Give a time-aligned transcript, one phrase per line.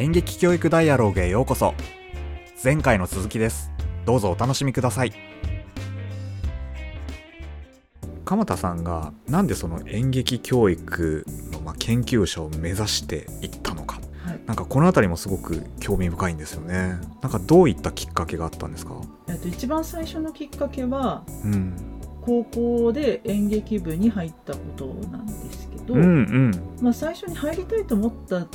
[0.00, 1.74] 演劇教育ダイアログへようこそ。
[2.64, 3.70] 前回の続きです。
[4.06, 5.12] どうぞお楽しみください。
[8.24, 14.40] 鎌田さんがなんでその演劇教育のまあ研究者を目指していったのか、はい。
[14.46, 16.98] なんかこの辺りもすごく興味深いんですよね。
[17.20, 18.94] なんかどういったきっかけがあったんですか？
[19.28, 21.76] えっと、一番最初のきっかけはうん
[22.24, 26.50] 高校で演劇部に入ったことなんですけど、うんうん。
[26.80, 28.46] まあ、最初に入りたいと思った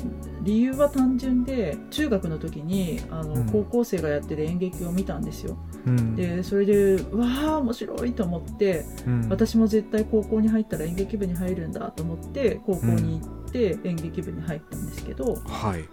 [0.41, 3.49] 理由は単純で中学の時にあの、うん。
[3.51, 5.57] 高校生がやってる演劇を見たんですよ。
[5.85, 6.15] うん。
[6.15, 9.29] でそれでうわあ面白いと思ってうん。
[9.29, 15.85] 私も絶対高校に入ったら演劇部に入るんだと思って高校に行って演劇部に入ったんですけど、はい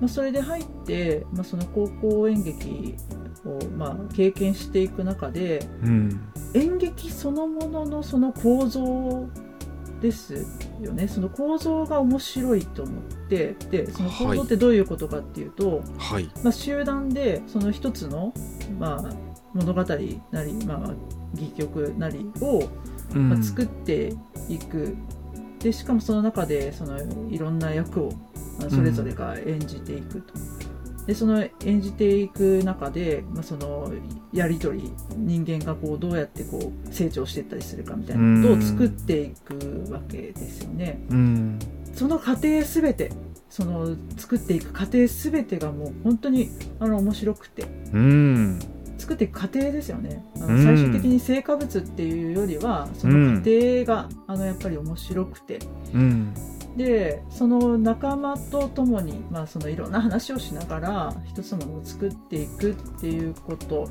[0.00, 2.94] まあ、それで入って、まあ、その高校演劇
[3.44, 6.20] をまあ経験していく中でうん。
[6.54, 9.26] 演劇そのもののその構造
[10.00, 10.46] です
[10.80, 11.08] よね。
[11.08, 16.30] その構造が面白いと思ってでその構造ってどういうことかっていうと、はい。
[16.42, 18.32] まあ、集団でその一つの、
[18.78, 19.14] まあ、
[19.54, 20.18] 物語なり、
[20.64, 20.94] まあ、
[21.34, 22.68] 戯曲なりを、
[23.14, 23.28] うん。
[23.30, 24.14] まあ、作って
[24.48, 24.96] いく。
[25.58, 26.96] でしかもその中でその
[27.28, 28.27] いろんな役をまあ
[28.68, 30.34] それぞれが演じていくと。
[31.08, 33.90] でその演じていく中で、まあ、その
[34.30, 41.00] やり取り人間がこうどうやってこう成長していったりするかみたいなことを作っていくわけですよね。
[41.08, 41.58] うん。
[41.94, 43.10] その過程すべて
[43.48, 47.66] その作っていく過程すべてがもう本当にあの面白くて。
[47.94, 48.58] うん。
[48.98, 50.22] 作っていく過程ですよね。
[50.42, 50.56] あうん。
[50.58, 55.60] の最終的に成果物っていうよりはその過程が、あのやっぱり面白くて。
[55.94, 56.34] うん
[56.76, 63.88] でその仲間と共に、まあ、そのいろんな話をしながら一つのものを作っていくっていうこと。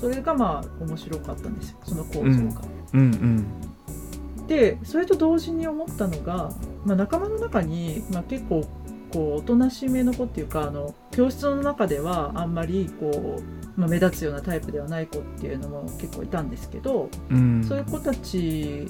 [0.00, 1.78] それがまあ面白かったんですよ。
[1.84, 2.62] その構造が。
[2.94, 4.46] うんうん。
[4.46, 6.50] でそれと同時に思ったのが、
[6.84, 8.66] まあ、仲間の中に、まあ、結構
[9.12, 17.62] こうおとなしめの子っていうかあの教室の中ではあんまりこう、まあ、目立つようなタイプではない子っていうのも結構いたんですけど、うん。
[17.62, 18.86] そういう子たち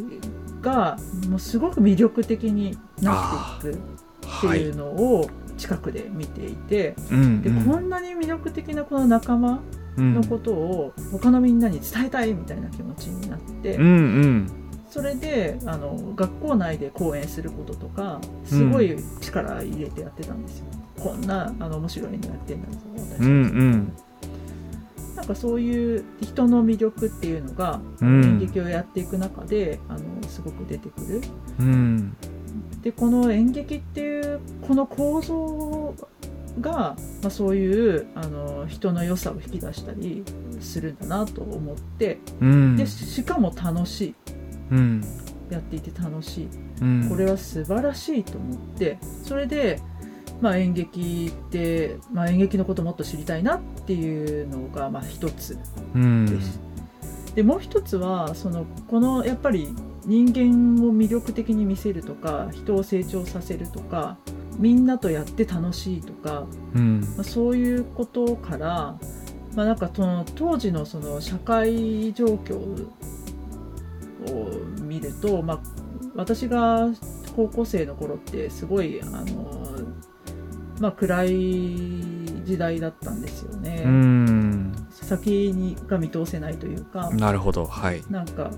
[0.60, 0.96] が
[1.28, 3.78] もうすごく魅力的になっていくっ
[4.20, 4.60] てはい。
[4.62, 9.60] いうのを近くで見ていて、うんでこんなに魅力的なこの仲間
[9.96, 10.14] うん。
[10.14, 13.74] のことを他のみんなに伝えたいみたいな気持ちになって。
[13.76, 13.88] うんう
[14.26, 14.46] ん。
[14.88, 20.64] それであの学校内で講演することとかすごい力入れてやってたんですよ、
[20.98, 22.78] こんなあの面白いのやってんだぞ
[23.20, 23.92] 私うんうん
[25.30, 28.24] かそういう人の魅力っていうのが、うん。
[28.24, 31.20] 演劇をやっていく中であのすごく出てくる。
[31.58, 32.16] うん。
[32.82, 35.94] でこの演劇っていうこの構造
[36.60, 40.24] が、まあ、そういうあの人の良さを引き出したり
[40.60, 42.76] するんだなと思ってうん。
[42.76, 44.14] でしかも楽しい。
[44.72, 45.04] うん。
[45.50, 46.48] やっていて楽しい。
[46.80, 47.08] うん。
[47.08, 49.80] これは素晴らしいと思ってそれで、
[50.40, 55.58] まあ、演劇って、まあ、演劇のこともっと知りたいなっていうのがまあ一つ
[55.94, 56.60] うんです。
[57.34, 59.74] でもう一つはそのこのやっぱり
[60.04, 64.16] 人間を魅力的に見せるとか人を成長させるとか
[64.58, 68.96] みんなとやって楽しいとか、うんまあ、そういうことから、
[69.54, 72.86] まあ、なんかその当時のその社会状況を
[74.82, 75.60] 見ると、まあ、
[76.14, 76.88] 私が
[77.36, 79.24] 高校生の頃ってすごいあの、
[80.80, 81.30] まあ、暗い
[82.44, 83.82] 時代だったんですよね。
[83.84, 84.72] うん。
[84.90, 87.10] 先にが見通せないというか。
[87.10, 87.66] なるほど。
[87.66, 88.02] はい。
[88.08, 88.50] なんか、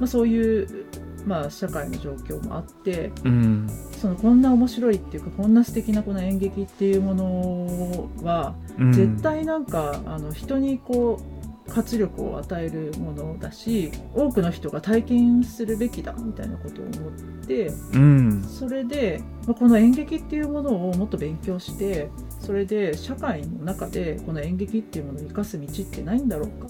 [0.00, 0.86] まあ、そういう、
[1.24, 3.68] まあ、社会の状況もあってうん。
[3.92, 8.92] そのこんな面白いっていうかこんな素敵なこの演劇っていうものはうん。
[8.92, 11.35] 絶対なんか、あの人にこう
[11.68, 17.12] 活力を与えるものだし多くの人が体験するべきだみたいなことを思っ
[17.46, 18.42] てうん。
[18.42, 22.08] それで、まあこの演劇っていうものをもっと勉強して
[22.40, 26.68] それで社会の中でこの演劇っていうものを生かす道ってないんだろうか？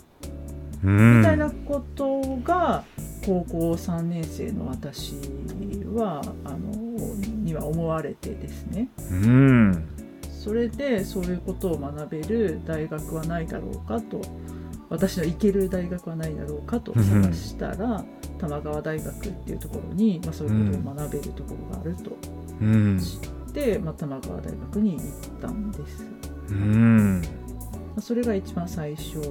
[0.85, 1.19] うん。
[1.19, 2.85] みたいなことが
[3.25, 5.15] 高校3年生の私
[5.95, 6.59] はあの
[7.45, 8.89] には思われてですね。
[9.11, 9.89] うん。
[10.31, 14.21] それでそういうことを学べる大学はないだろうかと
[14.89, 18.05] 私の行ける大学はないだろうかと探したら
[18.39, 22.17] 玉川大学っていうところに、まあ、そういうことを学べるところがあると
[22.61, 22.99] うん。
[22.99, 23.17] 知
[23.51, 26.05] って、まあ、玉川大学に行ったんです。
[26.51, 27.21] うん。
[27.21, 27.27] ま
[27.99, 29.23] あそれが一番最初に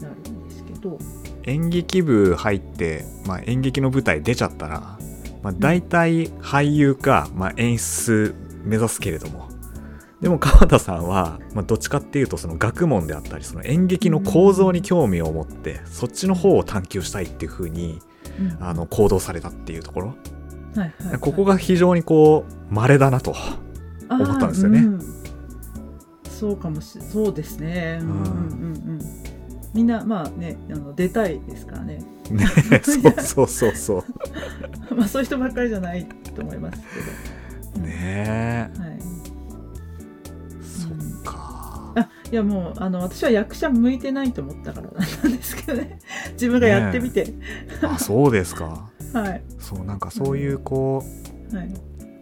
[0.00, 0.98] なるんですけど、
[1.44, 4.98] 演劇部入って、まあ、演劇の舞台出ちゃったら、
[5.42, 9.47] まあ、大体俳優か、まあ、演出目指すけれども
[10.20, 18.00] でも川田さんは、まあ、どっちかっていうとその学問であったりその演劇の構造に興味を持ってそっちの方を探求したいっていう風に
[18.40, 23.34] うんあの行動されたっていうところはいはいはいここが非常にこう稀だなと
[24.10, 25.18] 思ったんですよね
[26.38, 27.98] そうかもしそうですね。
[28.00, 29.00] うんうんうんうんうん。
[29.74, 31.98] みんなまあねあの出たいですからね。
[32.30, 32.46] ね
[32.84, 34.04] そうそうそうそう
[34.94, 36.06] まあそういう人ばっかりじゃない
[36.36, 36.78] と思います
[37.74, 38.82] けねえど。
[38.82, 39.17] はい。
[42.30, 45.98] いやもうあの私は役者向いてないと思ったからなんですけどね。
[46.32, 47.32] 自分がやってみて、
[47.82, 48.90] あそうですか。
[49.14, 49.42] はい。
[49.58, 51.02] そうなんかそういうこ
[51.52, 51.72] うはい。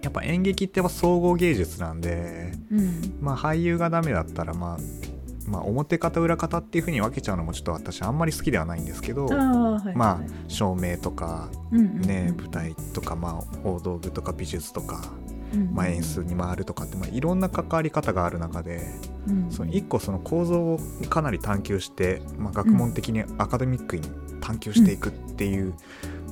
[0.02, 3.14] やっぱ演劇ってやっぱ総合芸術なんでうん。
[3.20, 10.28] まあ俳優がダメだったらまあまあ表方裏方っていう風に分けちゃうのもちょっと私あんまり好きではないんですけどああはいまあはい。
[10.46, 12.00] 照明とかうんうんうん。
[12.02, 15.25] ね舞台とかまあ大道具とか美術とかうん
[15.72, 18.82] まあ演出に回るとかってまあいろんな関わり方がある中で
[19.28, 24.02] うんその一個その構造をかなり探求してまあ学問的にアカデミックに
[24.40, 25.74] 探求していくっていう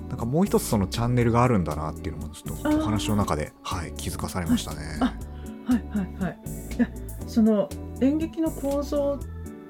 [0.09, 4.81] なんかもう一つそのチャンネルがあるんだなっていうのもちょっとお話の中ではい気づかされましたね。
[5.01, 5.15] あ
[5.67, 6.39] はいはいはい。
[6.77, 6.89] いや
[7.27, 7.69] その
[8.01, 9.19] 演劇の構造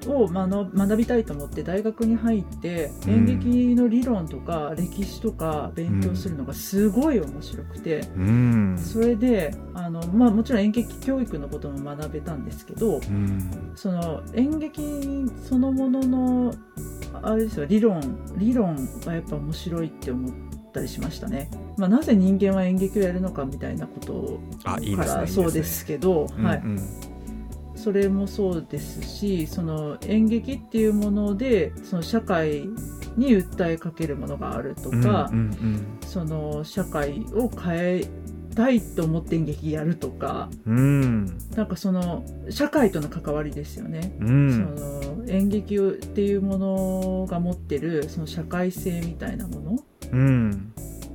[0.07, 3.11] を学学びたいと思って大学に入ってうん。
[3.11, 8.77] 演劇の理論とか歴史とか勉強するのがすごい面白くて、うん。
[8.77, 13.71] それであの、まあ、もちろん演劇教育のことも学べたんですけどうん。
[13.75, 16.53] その演劇そのものの
[17.21, 18.75] あれですよ理論理論
[19.05, 20.33] がやっぱ面白いって思っ
[20.73, 21.49] たりしましたね。
[21.77, 26.79] まあ、なぜ人間は演劇をやるのかみたいなことからそうですけど、はい、うん
[27.85, 32.61] それもそうですしその演劇っていうものでその社会
[33.15, 35.99] に訴えかけるものがあるとうんか、うんうん。
[36.01, 38.05] その社会を変え
[38.55, 41.25] たいと思って演劇やるとかうん。
[41.55, 44.17] なんかその社会との関わりですよね。
[44.19, 44.51] うん。
[44.51, 49.77] その演劇っていうものが持ってるその社会性みたいなもの。
[50.11, 50.73] うん。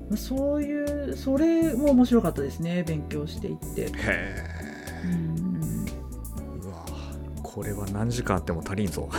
[0.08, 3.86] まあそういうそれも面白かったですね勉強していって。
[3.86, 3.90] へ
[5.04, 5.49] うん
[7.60, 9.06] これは何時間あっても足りんぞ。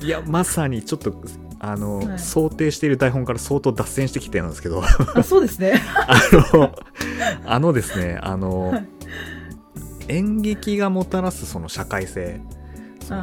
[0.00, 1.20] いやまさにちょっと
[1.58, 2.18] あの、はい。
[2.20, 4.84] 想定している台本から相当脱線してきてるんですけど。
[5.16, 5.82] あそうですね。
[6.06, 6.16] あ
[6.56, 6.70] の
[7.44, 8.88] あのですねあの、はい。
[10.06, 12.40] 演劇がもたらすその社会性。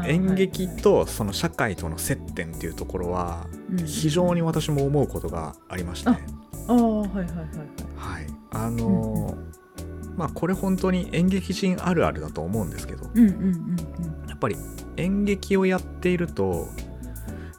[0.06, 3.78] 演劇とその社会との接点っていうところはうん。
[3.86, 6.20] 非常に私も思うことがありまして、あ
[6.68, 7.28] ああはいはいはいはい。
[7.96, 8.28] はい。
[8.52, 9.38] あの
[10.16, 14.56] まあこれ本当に演劇人あるあるだと思うんですけどうんうんうんやっぱり
[14.98, 16.68] 演劇をやっていると,、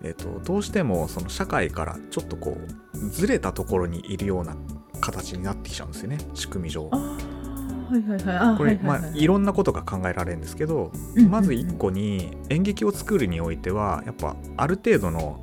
[0.02, 2.56] えっとどうしてもその社会からちょっとこ
[2.94, 4.56] うずれたところにいるような
[5.00, 6.92] 形になってきちゃうんですよね仕組み上うん。。
[6.92, 8.36] ああはいはいはい。
[8.36, 15.40] あこれ、はいはいはいまあいろんなことが考えられるんですけど、うんうんうんまず一個に演劇を作るにおいてはやっぱある程度の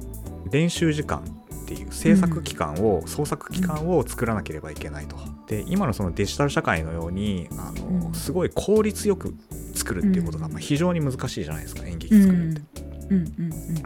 [0.51, 1.23] 練習時間
[1.69, 5.15] っていう制作期間を、創作期間を作らなければいけないと。
[5.45, 8.13] で今のそのデジタル社会のようにあの、うん。
[8.13, 9.35] すごい効率よく
[9.75, 10.53] 作るっていうことがうん。
[10.53, 12.81] まあ非常に難しいじゃないですか演劇うん作るって。
[13.09, 13.17] うん。
[13.17, 13.21] う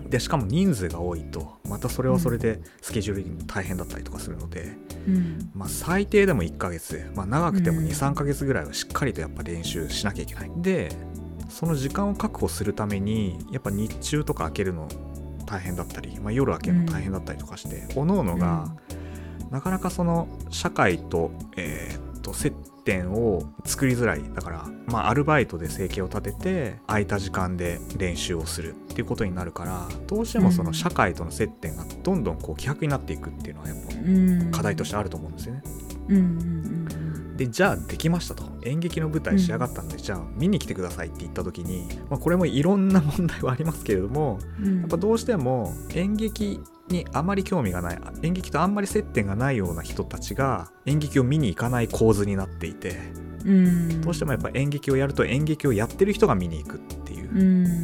[0.05, 0.09] ん。
[0.09, 5.15] でしかも人数が多いとまたそれはそれでスケジュールに大変だったりとかするので、うん。
[5.15, 7.87] うんまあ、最低でも1ヶ月、まあ、長くてもうん。
[7.87, 10.51] 23ヶ月ぐらいはしっかりとやっぱ練習しなきゃいけない。
[10.57, 10.89] で
[11.49, 14.87] その時間を確保するためにやっぱ日中とか開けるの
[15.53, 18.75] 大変だったり、まあ、夜開けるの大変だったりとかして、各々が
[19.51, 22.51] なかなかその社会と,、えーっと接
[22.85, 24.23] 点を作りづらい。
[24.33, 34.51] だから、まあ、アルバイトで生計を立てて空いた時間で練習をするっていうことになるからどうしてもその社会との接点がどんどんこう希薄になっていくっていうのはやっぱうん。
[34.51, 35.63] 課題としてあると思うんですよね。
[36.09, 36.62] うんうんうん
[37.35, 38.43] でじゃあできましたと。
[38.63, 44.79] 演劇の舞台仕上がったんで、じゃあ見に来てくださいって言った時に、まあ、これもいろんな問題はありますけれどもうん。
[44.81, 46.59] やっぱどうしても演劇
[46.89, 52.97] にあまり興味がない演劇とあんまり接点がないような人たちが演劇を見に行かない構図になっていて
[53.45, 54.01] うん。
[54.01, 57.31] どうしてもやっぱ演劇をやると演劇をやってる人が見に行くっていう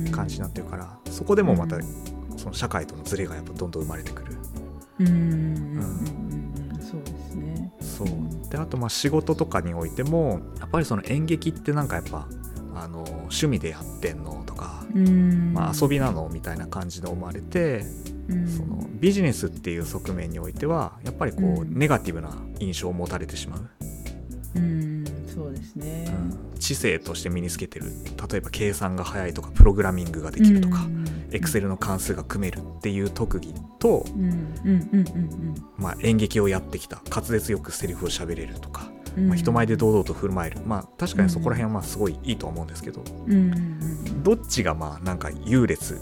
[0.05, 0.11] うん。
[0.11, 1.83] 感じになってるからそこでもまたうん。
[2.37, 4.37] その社会とのズレがやっぱどんどん生まれてくる。
[4.99, 5.07] うん。
[5.07, 5.13] うん。
[5.13, 5.19] うん。
[6.75, 6.81] うん。
[6.81, 7.73] そうですね。
[7.81, 8.07] そう
[8.49, 12.27] であとまあ仕事とかにおいてもやっぱりその演劇ってなんかやっぱ
[12.75, 15.53] あの趣味でやってんのとか、うん。
[15.53, 17.83] まあ、遊びなのみたいな感じで思われて、
[18.29, 18.47] うん。
[18.47, 21.77] そのビジネスっていう側面においてはやっぱりこう、うん。
[21.77, 23.69] ネガティブな印象を持たれてしまう、
[24.55, 26.07] うんそうですね。
[26.59, 27.85] 知性として身につけてる。
[28.29, 30.87] 例えば計算が早いとかプログラミングができるとか、
[31.31, 34.05] エクセルの関数が組めるっていう特技と、
[36.01, 39.27] 演劇をやってきた滑舌よくセリフを喋れるとか、うん。
[39.29, 40.59] まあ、人前で堂々と振る舞える。
[40.65, 45.99] まあ確かにそこら辺はまあすごいいいと思うんですけど、うんうんどっちがまあなんか優劣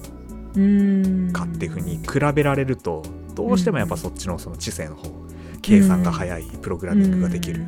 [0.56, 3.04] うんかっていうふうに比べられると
[3.36, 5.27] どうしてもやっぱそっちのその知性の方
[5.68, 7.66] 計算が早いプログラミングができる、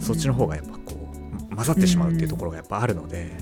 [0.00, 1.12] そっちの方がやっぱこ
[1.50, 3.36] う混ざってしまうっていうところがやっぱあるので、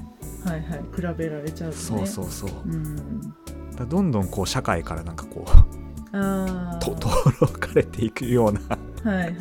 [0.45, 0.81] はいはい。
[0.95, 1.83] 比べられちゃうとね。
[1.83, 3.35] そうそうそう、うん
[3.77, 9.37] だどんどんこう社会からなんかこうああと登録かれていくようなはいはいはい、はい、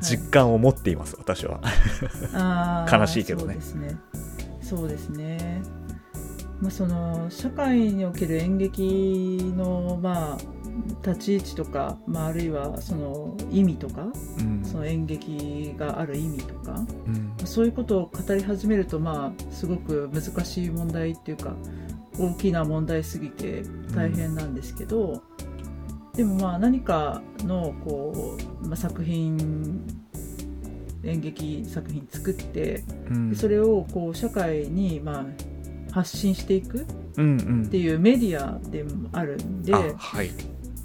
[0.00, 1.60] 実感を持っています私は。
[2.90, 3.56] 悲しいけどね。
[4.60, 5.62] そうですね。
[6.60, 10.38] まあその社会における演劇のまあ
[11.04, 14.06] 立ち位置とか、まあ、あるいはその意味とか
[14.38, 14.64] うん。
[14.64, 17.34] その演劇がある意味とかうん。
[17.44, 21.54] そういうことを語り始めるとまあすごく難しい問題っていうか
[22.18, 23.62] 大きな問題すぎて
[23.94, 25.22] 大変なんですけど、
[26.14, 29.82] でもまあ何かのこう、まあ、作品
[31.02, 33.34] 演劇作品作ってうん。
[33.34, 36.86] それをこう社会にまあ発信していく
[37.16, 37.64] うんうん。
[37.66, 40.30] っていうメディアでもあるんで、あはい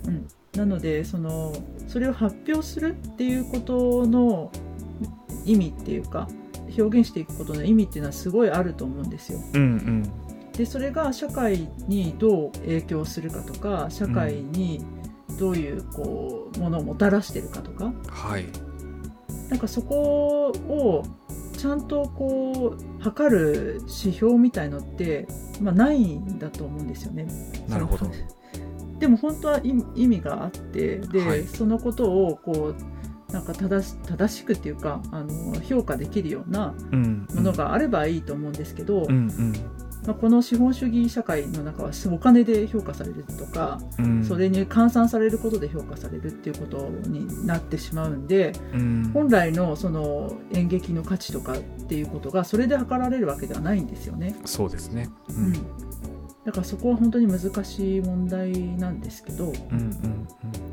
[0.05, 1.53] うん、なのでその
[1.87, 4.51] それを発表するっていうことの
[5.45, 6.27] 意味っていうか
[6.77, 9.39] 表現していくことの意味っていうのはすごいあると思うんですよ。
[9.53, 10.03] うんうん。
[10.51, 14.83] でそれが社会にどう影響するかとか社会に
[15.39, 17.93] どういうこうものをもたらしてるかとか。
[18.09, 18.45] はい。
[19.49, 21.03] なんかそこを
[21.57, 25.27] ちゃんとこう測る指標みたいのって、
[25.61, 27.27] まあ、ないんだと思うんですよね。
[27.67, 28.11] なるほど
[28.99, 31.43] でも本当は意意味があってで、はい。
[31.45, 39.53] そのことをこうなんか正し正しくっていうかあの評価できるようなうんものがあればいいと思うんですけど、うんうん。
[40.05, 44.23] まあ、この資本主義社会の中はお金で評価されるとか、うん。
[44.23, 54.35] それに換算されることで評価されるっていうことになってしまうんでうん本来のその演劇の価値とかっていうことがそれで測られるわけではないんですよね。
[54.45, 55.53] そうですねううんん、
[56.47, 60.27] だからそこは本当に難しい問題なんですけど、うんうん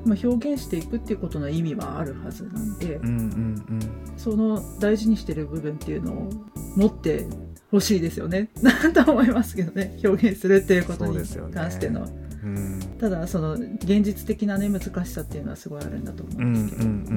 [0.07, 3.81] まあ、表現していくっていうことの意味はあるはずなんで、うんうんうん。
[4.17, 6.31] その大事にしてる部分っていうのを
[6.77, 7.27] 持って
[7.73, 8.51] ほしいですよね。
[8.95, 9.99] と思いますけどね。
[10.05, 11.19] 表現するっていうことに
[11.53, 12.07] 関しての、
[12.45, 12.79] うん。
[13.01, 17.11] ただその現実的なね難しさっていうのはすごいあるんだと思うんですけど、うんうん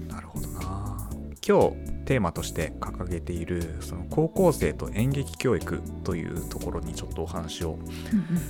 [0.00, 0.08] うん。
[0.08, 1.08] なるほどな。
[1.46, 7.78] 今日テーマとして掲げているその高校生と演劇教育というところにちょっとお話を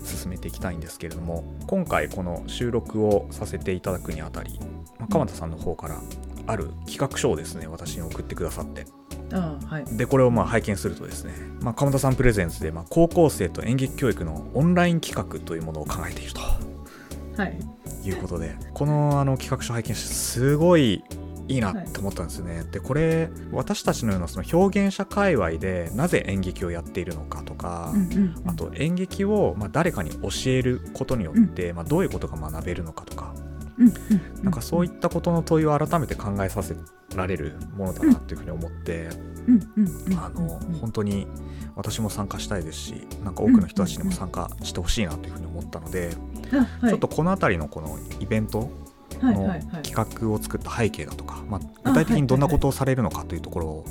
[0.04, 4.58] 進めていきたいんですけれども今回この収録をさせていただくにあたり、
[4.98, 6.00] まあ、鎌田さんの方から
[6.46, 8.86] ある企画書をですね私に送ってくださって。
[9.32, 9.84] ああはい。
[9.96, 16.40] でこれをまあ拝見するとですね、まあ、鎌田さんプレゼンツでまあ高校生と演劇教育のオンライン企画というものを考えていると。
[17.36, 17.58] はい。
[18.04, 21.02] いうことでこのあの企画書拝見してすごい
[21.48, 28.48] いいなって思ったんですよね、でこれ私たちのようなその表現者界隈でなぜ演劇をやっているのかとか、うんうんうん。
[28.48, 33.34] あと演劇をまあ誰かに教えることによって、まあ、どういうことが学べるのかとか
[33.78, 36.76] うんうんなんかそういったことの問いを改めて考えさせ
[37.14, 39.08] られるものだなっていうふうに思って、
[39.46, 40.18] うんうんうん。
[40.18, 41.26] あのうん本当に
[41.76, 46.10] 私も参加したいですしなんか多くの人たちにも参加してほしいなというふうに思ったので、
[46.52, 46.90] あはい。
[46.90, 48.70] ちょっとこの辺りのこのイベント
[49.32, 53.84] の企画を作った背景だとか、まあ、具体的にどんなことをされるのかというところを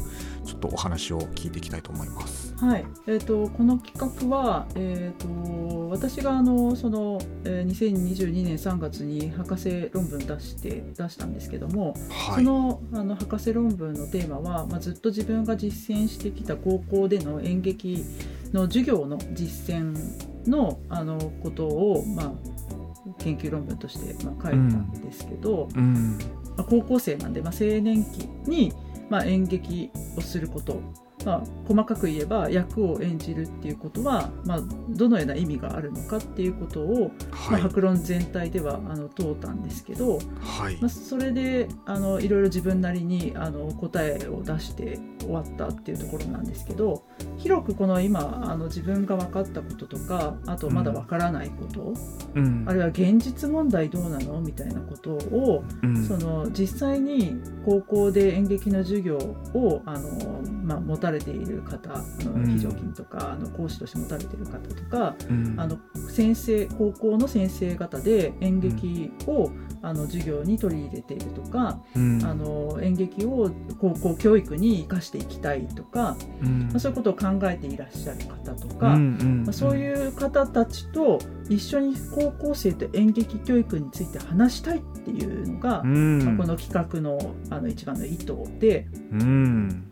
[0.45, 2.53] ちょっとお話を聞いていきたいと思います。
[2.57, 18.05] はい、えー、とこの企画は、えー、と私があのその、えー2022年3月に博士論文出して出したんですけども、はい、そのあの博士論文のテーマは、まあ、ずっと自分が実践してきた高校での演劇
[18.51, 19.95] の授業の実践
[20.47, 22.31] のあのことを、まあ、
[23.19, 26.17] 研究論文として、まあ、書いたんですけど、うん。
[26.57, 28.73] まあ高校生なんで、まあ、青年期に、
[29.09, 30.81] まあ、演劇をすること、
[31.25, 40.77] まあ、細かく言えば役を演じるっていうことは、まあ、どのような意味があるのかっていうことを、まあ、はい博論全体ではあの問うたんですけど、はい。
[40.81, 47.03] まあ、それであのいろいろ自分なりにあの答えを出して終わったっていうところなんですけど
[47.37, 51.93] 広くこの今あの自分が分かったこととかあとまだ分からないこと、
[52.35, 52.65] うん。
[52.67, 56.03] あるいは現実問題どうなのみたいなことをうん。
[56.05, 65.55] その実際に高校で演劇の授業をあの、まあ、持たれている方あのうん非常勤とか、あの講師として持たれている方とかうん。
[65.57, 65.77] あの
[66.09, 69.51] 先生高校の先生方で演劇を、
[69.81, 72.25] あの授業に取り入れているとか、うん。
[72.25, 76.67] あの演劇を高校教育に生かしていきたいとか、うん。
[76.69, 86.25] まあ、そういうことを考えていらっしゃる方とか、まあ、そういう方たちと一緒に高校生と演劇教育について話したいっていうのが、うん。
[86.25, 89.91] まあ、この企画のあの一番の意図でうん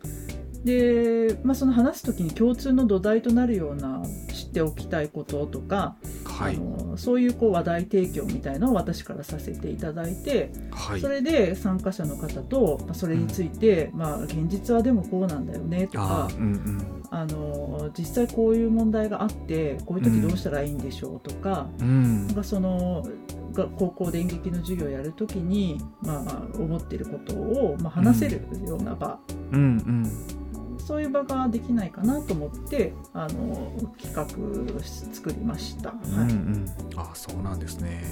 [0.64, 4.02] で、まあ、その話す時に共通の土台となるような
[4.32, 6.56] 知っておきたいこととか、ははい。
[6.56, 11.00] あのそういうこう話題提供みたいのを私からさせていただいて、はい。
[11.00, 17.02] それで参加者の方と、まあ、それについて、まあ、現実はでもこうなんだよねとかあーうんうん。
[17.10, 22.26] あの実際こういう問題があってこういう時どうしたらいいんでしょうとか,、うん。
[22.26, 23.06] なんかその
[23.52, 29.18] が高校で演劇の授業をやる時に、まあ、思ってることを、まあ、話せるような場、
[29.52, 30.41] うんうん
[30.86, 35.90] そういう場ができないかなと思ってあの企画し作りました。
[35.90, 36.18] はいうん。
[36.20, 38.02] うんあそうなんですね。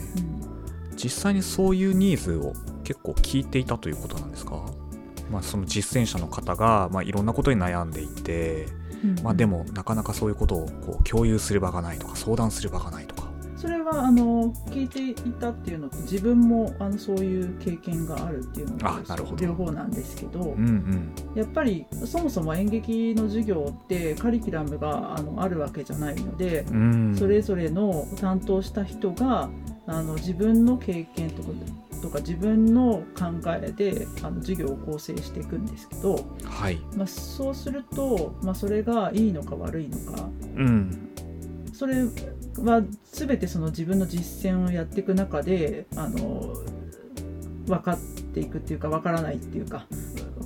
[0.91, 0.97] うん。
[0.97, 2.53] 実際にそういうニーズを
[2.85, 4.65] 結構聞いていたということなんですか？
[5.31, 8.67] まあその実践者の方が、まあ、いろんなことに悩んでいて、
[9.23, 13.10] まあ、でもなかなかそういうことをこう共有する場がないとか相談する場がないとか
[13.61, 19.37] それはあの聞いていたっていうのと自分もあのそういう経験があるっていうのあなるほど。
[19.37, 21.13] と両方なんですけどうんうん。
[21.35, 27.15] やっぱりそもそも演劇の授業ってカリキュラムがあのあるわけじゃないので、うん。
[27.15, 29.51] それぞれの担当した人が
[29.87, 31.51] あの自分の経験とか
[32.01, 33.27] とか自分の考
[33.63, 36.79] えであの授業を構成していくんですけど、はい。
[36.97, 41.11] まあ、そうすると、まあ、それがいいのか悪いのかうん。
[41.75, 42.05] それ
[42.65, 46.55] は全てその自分の実践をやっていく中であの
[47.67, 47.99] 分かっ
[48.35, 49.87] ていくっていうか分からないっていうか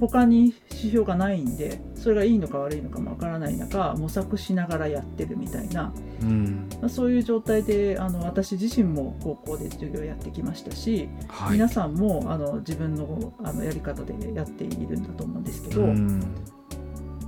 [0.00, 6.68] 他に指標がないんでそれがいいのか悪いのかも分からない中模索しながらやってるみたいな、うん。
[6.80, 11.52] まあ、そういう状態であの私自身も高校で授業をやってきましたし、はい。
[11.52, 16.18] 皆さんもあの自分のあのやり方でやっているんだと思うんですけど、うん。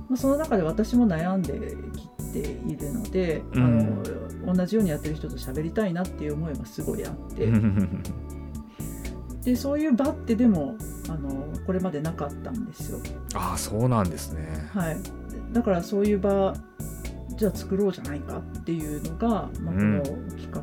[0.09, 1.53] まあ、その中で私も悩んで
[1.95, 3.63] きているので、うん。
[3.63, 8.03] あの同じようにやってる人と喋りたいなっていう思いはすごいあって、う ん
[9.43, 10.75] でそういう場ってでも
[11.09, 12.99] あのこれまでなかったんですよ、
[13.35, 14.69] ああそうなんですね。
[14.73, 14.97] はい、
[15.53, 16.53] だからそういう場
[17.35, 19.97] じゃあ作ろうじゃないかっていうのが、まあ、こうん。
[19.97, 20.61] の企画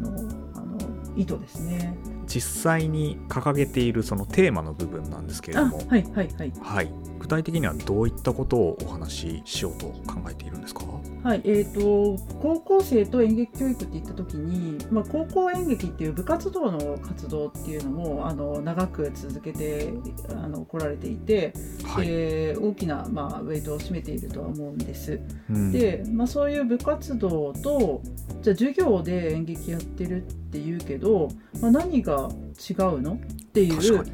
[0.00, 0.18] の
[0.54, 0.78] あの
[1.16, 1.96] 意図ですね。
[2.26, 5.78] 実際に掲げているそのテーマの部分なんですけれあども。
[5.88, 6.52] はいはいはい。
[6.60, 10.82] はい、具体的にはどういったことをお話ししようと考えているんですか？
[11.22, 19.92] はいえー、と高校生と演劇教育っていった時に、まあ、高校演劇っていう部活動の活動っていうのもあの長く続けて
[20.30, 21.52] あの来られていて、
[21.84, 25.20] はい、で大きな、まあ、ウェイトを占めているとは思うんです。
[25.48, 25.70] うん。
[25.70, 28.02] で、まあ、そういう部活動と
[28.40, 31.28] じゃあ授業で演劇やってるっていうけど、
[31.60, 32.30] まあ、何が
[32.68, 33.16] 違うのっ
[33.52, 34.04] ていう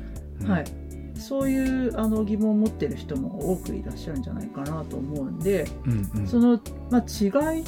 [0.40, 0.50] うん。
[0.50, 0.64] はい、
[1.18, 5.66] そういうあの疑問を持ってる人も多くいらっしゃるんじゃないかなと思うんで。
[5.86, 6.26] うんうん。
[6.26, 7.64] その、まあ、違い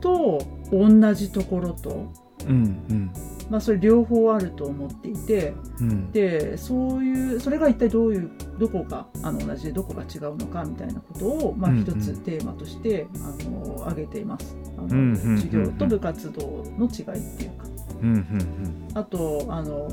[0.00, 2.12] と同じところと、
[2.48, 3.10] うん
[3.50, 6.12] まあ、それ両方あると思っていてうんうん。
[6.12, 11.84] でそういうそれが一体どういうどこがあの同じでどこが違うのかみたいなことを、まあ、うんうん。
[11.84, 14.56] 一つテーマとして、あの挙げています。
[14.76, 15.38] あの、うんうんうんうん。
[15.38, 17.66] 授業と部活動の違いっていうか
[18.02, 19.88] うんうんあとあの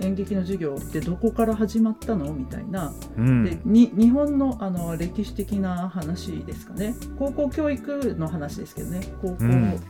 [0.00, 2.92] 演劇の授業ってどこから始まったのみたいな。
[3.16, 3.28] うん。
[3.28, 6.94] うんでに日本のあの歴史的な話ですかね。
[7.18, 9.00] 高校教育の話ですけどね。
[9.20, 9.80] 高校うん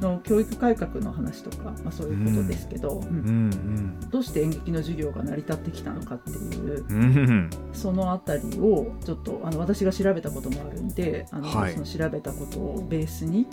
[0.00, 3.06] の教育改革の話とか、まあ、そういうことですけど、うん。
[3.06, 4.10] うん。
[4.10, 6.84] どうして演劇の授業が成り立ってきたのかっていう。
[6.88, 7.50] うんうん。
[7.72, 11.72] そのあたりをちょっとあの私が調べたこともあるんであの、はい。
[11.72, 13.46] その調べたことをベースに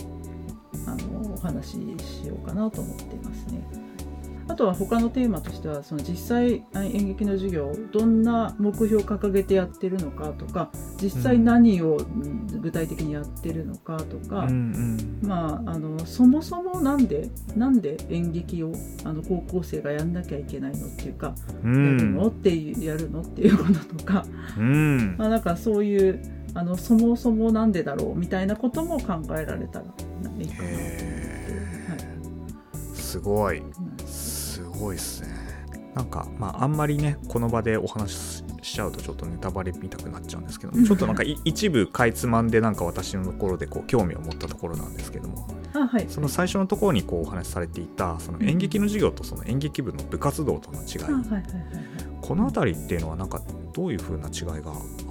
[0.88, 3.62] あのお話ししようかなと思っていますね。
[4.48, 15.20] あとは他のテーマとしてはその実際あ演劇の授業どんな目標を掲げてやってるのかとか実際何をうん具体的にやってるのかとか、うん。
[15.22, 18.74] まあ、あのそもそもなんでなんで演劇を
[19.06, 21.98] あの高校生がやんなきゃいけないのっていうか、うん。
[21.98, 22.28] やるの？
[22.28, 23.22] っていうやるの？
[23.22, 24.26] っていうこととか、
[24.58, 25.16] うん。
[25.18, 26.22] まあ、なんかそういう
[26.54, 32.96] あのそもそもなんでだろうみたいなことも考えられたらいいかなと思って、はいへー。
[32.96, 33.60] すごい。
[33.60, 33.74] うん
[34.06, 35.30] すごいですね。
[35.96, 40.86] なんかまああんまりねこの場でお話ししちゃうとちょっとネタバレ見たくなっちゃうんですけどうん。
[40.86, 46.06] ちょっとなんかい一部かいつまんでなんか私のところでこう興味を持ったところなんですけどもあはい。
[46.08, 51.00] その最初のところにこうお話しされていたその演劇の授業とその演劇部の部活動との違い
[52.22, 53.42] この辺りっていうのはなんか
[53.74, 54.72] どういう風な違いが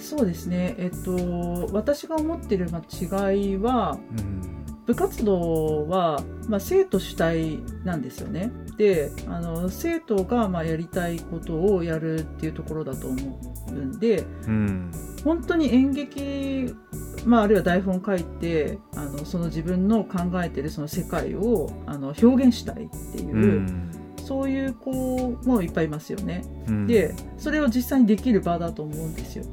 [0.00, 4.60] そうですねえっと私が思ってるまあ違いはうん
[4.90, 8.50] 部活動は、まあ、生徒主体なんですよね。
[8.76, 14.90] であの生徒がまあやりたいことをやるっていうところだと思うんでうん
[15.22, 16.74] 本当に演劇、
[17.24, 23.90] まあ、あるいは台本書いてあのその自分の考えてるその世界をあの表現したいっていう、うん
[24.30, 24.92] そういう子
[25.44, 26.44] もいっぱいいますよね。
[26.68, 29.44] うんでそれを実際にできる場だと思うんですよ。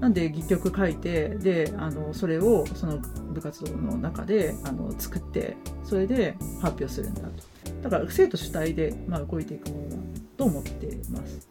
[0.00, 7.58] なんで戯曲書いてであのそれをその部活動の中であの作ってそれで発表するんだと。
[7.82, 9.96] だから生徒主体で、まあ、動いていくものだ
[10.36, 11.48] と思っています。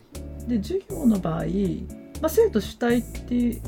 [0.47, 1.43] で授業の場合、
[2.21, 3.61] まあ、生徒主体って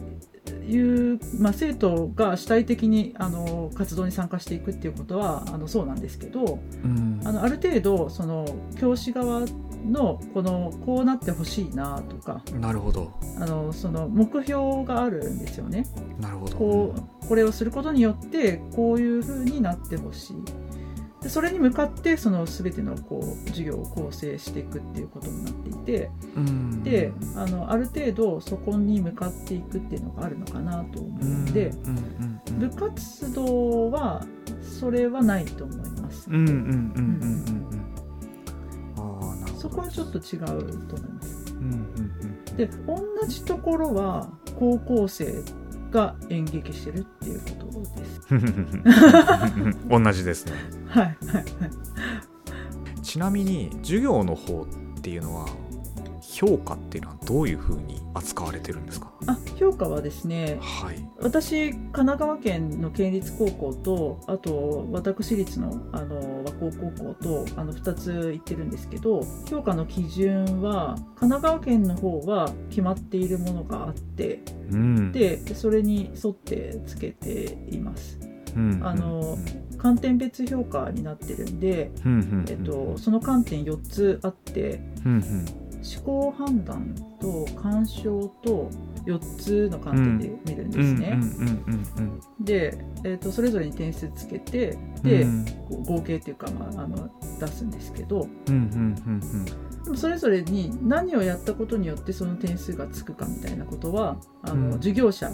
[0.49, 8.45] いう、まあ、生徒が主体的にあの活動に参加していくっていうことはあのそうなんですけど、うんあのある程度その
[8.79, 9.41] 教師側
[9.85, 15.85] のこのこうなってほしいなとかなるほどあのその目標があるんですよね。
[16.19, 20.35] なるほどこうこれをすることによってこういう風になってほしい。
[21.21, 26.83] でそれに向かってその全てのこう授業を構成していくっていうことになっていてうん。
[26.83, 31.71] であのある程度そこに向かっていくっていうのがあるのかなと思うので
[32.57, 34.25] 部活動は
[34.61, 36.29] それはないと思います。
[39.57, 41.53] そこはちょっと違うと思います。
[41.53, 41.93] うん。
[42.55, 45.43] で同じところは高校生
[45.91, 48.27] が演劇してるっていうことです。
[49.89, 50.53] 同じですね
[50.87, 51.45] はいはいはい。
[53.01, 55.47] ちなみに授業の方っていうのは
[56.39, 59.11] 評価っていうのはどういうふうに扱われてるんですか？
[59.27, 60.95] あ評価はですねはい。
[61.21, 74.39] 私神奈川県の県立高校とあと私立のあの和光高校とあの2つ行ってるんですけど評価の基準は神奈川県の方は決まっているものがあって
[74.71, 75.11] うん。
[75.11, 78.17] でそれに沿ってつけています。
[78.55, 79.37] うんあの
[79.77, 81.91] 観点別評価になってるんで、
[82.49, 84.81] えっと、その観点4つあって
[85.81, 88.69] 思考判断と鑑賞と
[89.05, 91.19] 4つの観点で見るんですね。
[92.39, 95.03] で、えー、とそれぞれに点数つけてうん。
[95.03, 95.45] で、うん
[95.85, 98.27] 合計っていうか、まあ、あの出すんですけど。
[99.95, 104.73] それぞれに何をやったことによってその点数がつくかみたいなことはあの、うん。
[104.73, 105.31] 授業者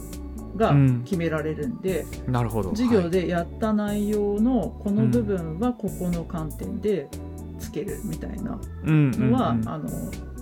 [0.55, 1.03] がうん。
[1.03, 2.69] 決められるんで、うんなるほど。
[2.69, 7.09] 授業でやった内容のこの部分はここの観点で
[7.59, 9.89] つけるみたいなのは、あの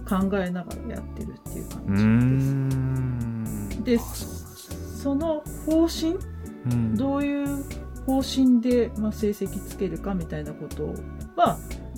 [0.08, 2.70] 考えながらやってるっていう感
[3.76, 3.98] じです。
[3.98, 4.04] でね
[5.04, 6.18] その方針
[6.72, 6.96] うん。
[6.96, 7.64] どういう
[8.06, 10.94] 方針で、まあ、成績つけるかみたいなこと
[11.36, 11.58] は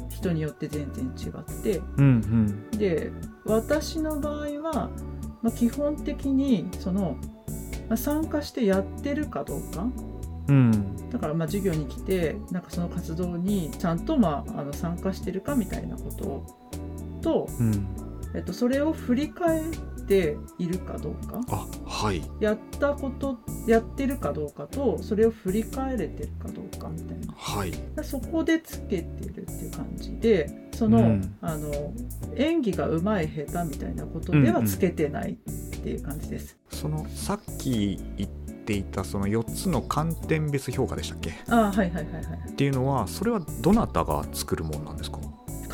[0.10, 1.82] 人によって全然違って。
[1.98, 3.12] うんで
[3.46, 4.90] 私の場合は、
[5.42, 7.18] まあ、基本的にその、
[7.90, 9.88] まあ、参加してやってるかどうか。
[10.48, 10.56] うん。
[10.56, 16.44] うんだからまあ授業に来てなんかその活動にちゃんとまああの参加してるかみたいなこと
[17.26, 17.88] と、うん。
[18.36, 19.64] えっと、それを振り返っ
[20.08, 21.42] ているかどうか。
[21.50, 22.22] あはい。
[22.40, 27.34] やったことやってるかどうかとそれを振り返れてるかどうかみたいな。
[27.36, 27.72] はい。
[28.04, 31.36] そこでつけてるっていう感じでその,、うん。
[31.42, 31.94] あの
[32.36, 35.36] 演技が上手い下手みたいなことではつけてないっ
[35.82, 36.58] ていう感じです。
[36.70, 38.30] そのさっき言っ
[38.66, 41.32] ていたその4つの観点別評価でしたっけ？
[41.48, 42.50] あはいはいはいはい。
[42.50, 45.20] っていうのはそれはどなたが作るものなんですか？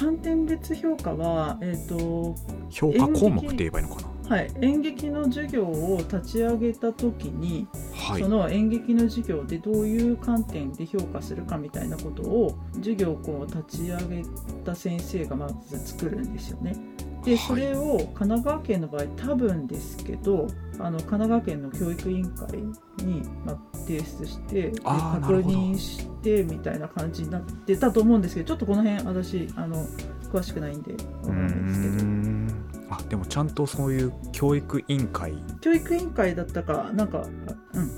[0.02, 2.36] 観点別評価は、えーと
[2.72, 4.36] 評価項目って言えばいいのかな？
[4.36, 8.24] はい、演劇の授業を立ち上げた時に、はい。
[8.24, 14.24] その演劇の授業でどういう観点で評価するかみたいなことを授業をこう立ち上げ
[14.64, 16.76] た先生がまず作るんですよね。
[17.24, 17.38] ではい。
[17.38, 20.48] それを神奈川県の場合多分ですけど
[20.80, 22.58] あの神奈川県の教育委員会
[23.06, 29.86] に、まあ、提出してで確認してみたいな感じになってたと思うんですけどちょっとこの辺私あの
[30.32, 32.06] 詳しくないんでわかんないですけど。
[32.06, 32.48] ん。
[32.90, 35.34] あでもちゃんとそういう教育委員会。
[35.62, 37.88] 教育委員会だったかなんかあうん。
[37.88, 37.96] わ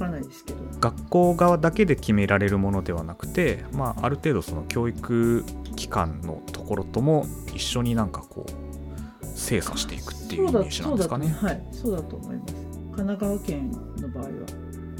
[0.00, 0.60] からないですけど。
[0.80, 5.44] 学校側だけで決められるものではなくて、まあ、ある程度その教育
[5.76, 11.28] 機関のところとも一緒になんかこう精査していくっていうイメージなんですかね。
[11.28, 12.54] はいそうだと思います。
[12.54, 14.30] 神奈川県の場合は。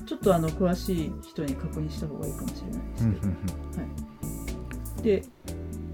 [0.06, 3.40] ちょっとあの詳しい人に確認した方がいいかもしれないですけど、うんうん
[5.02, 5.22] で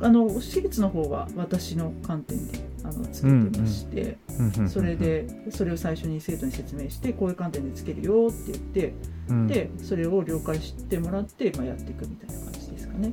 [0.00, 8.94] あの私立の方は私の観点であのつけてまして、うんうんうんそれ、でそれを最初に生徒に説明してこういう観点でつけるよって言って
[9.28, 13.12] うんでそれを了解してもらって、まあ、やっていくみたいな感じですかね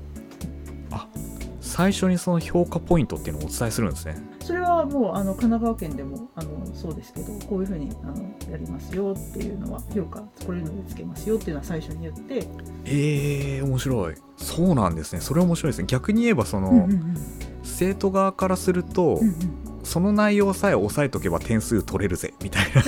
[1.73, 4.15] 最初にその評価ポイントっていうのをお伝えするんですね。
[4.41, 12.47] それはもうあの神奈川県でもあのそうですけどこういうふうにあのやりますよっていうのは評価こういうのでつけますよっていうのは最初に言って、
[12.85, 14.15] えー、面白い。
[14.37, 15.21] そうなんですね。
[15.21, 15.87] それ面白いですね。
[15.87, 17.17] 逆に言えばその、うんうんうん
[17.65, 22.83] 生徒側からすると、うんうんその内容さえ押さえとけば点数取れるぜみたいな。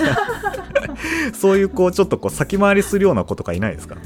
[1.34, 3.96] そういうこうちょっとこう先回りするような子とかいないですか？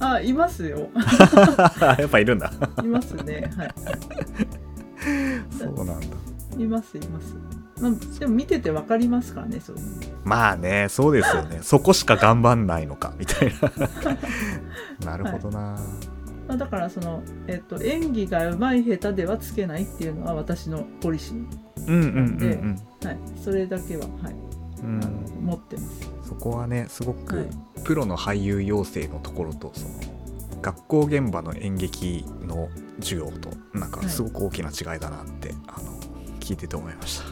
[0.00, 0.88] あいますよ。
[1.98, 2.52] やっぱいるんだ。
[2.82, 3.50] いますね。
[3.56, 3.74] はい。
[5.58, 6.06] そうなんだ。
[6.58, 7.34] いますいます、
[7.80, 9.82] まあ、でも見てて分かりますからねそういう。
[9.82, 9.90] の
[10.24, 11.58] まあねそうですよね。
[11.62, 13.52] そこしか頑張んないのかみたい
[15.02, 15.10] な。
[15.12, 15.76] なるほどな、
[16.46, 21.46] まあ、だからその、えっと、演技が上手い下手ではつけないっていうのは私のポリシー、
[21.86, 24.34] うんうんうんはい、それだけは、はい。
[24.82, 25.00] うん、
[25.40, 26.10] 持ってます。
[26.28, 27.46] そこはねすごく、はい。
[27.84, 29.94] プロの俳優養成のところとその
[30.60, 32.68] 学校現場の演劇の
[33.00, 35.92] 授業となんかすごく大きな違いだなって、あの
[36.40, 37.24] 聞いてて思いました。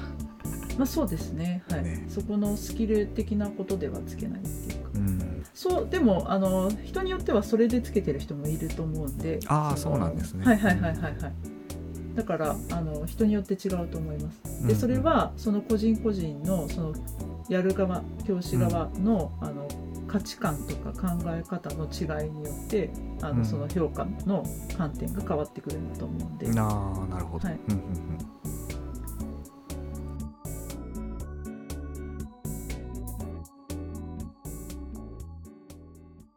[0.78, 1.82] まあそうですね,、はい。
[1.82, 2.06] ね。
[2.08, 4.81] そこのスキル的なことではつけないっていう
[5.62, 9.38] そうでもあの人によってはそれでつけてる人もいると思うんで。
[9.44, 10.44] のあーそうなんですね。
[10.44, 11.14] はいはいはいはいはい。
[12.16, 14.66] だからあの人によって違うと思います。
[14.66, 16.94] でそれはその個人個人のその
[17.48, 19.68] やる側教師側の,、あの
[20.08, 22.90] 価値観とか考え方の違いによって
[23.22, 23.38] あうん。
[23.38, 24.42] のその評価の
[24.76, 27.60] 観点が変わってくるんだと思うんで、なあなるほど、はい。
[27.68, 28.61] うんうんうん